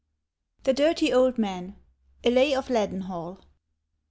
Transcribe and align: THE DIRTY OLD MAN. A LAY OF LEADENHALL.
THE 0.63 0.73
DIRTY 0.73 1.13
OLD 1.13 1.37
MAN. 1.37 1.75
A 2.23 2.31
LAY 2.31 2.55
OF 2.55 2.71
LEADENHALL. 2.71 3.43